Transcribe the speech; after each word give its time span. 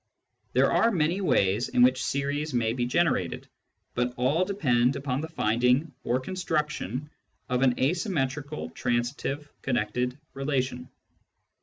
There 0.53 0.71
are 0.71 0.89
many 0.89 1.21
ways 1.21 1.69
in 1.69 1.83
which 1.83 2.03
series 2.03 2.55
may 2.55 2.73
be 2.73 2.87
generated, 2.87 3.47
but 3.93 4.15
all 4.17 4.43
depend 4.43 4.95
upon 4.95 5.21
the 5.21 5.27
finding 5.27 5.91
or 6.03 6.19
construction 6.19 7.11
of 7.49 7.61
an 7.61 7.77
asymmetrical 7.77 8.71
transitive 8.71 9.53
connected 9.61 10.17
relation. 10.33 10.89